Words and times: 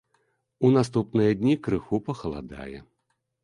У 0.67 0.71
наступныя 0.77 1.37
дні 1.43 1.55
крыху 1.69 2.03
пахаладае. 2.11 2.79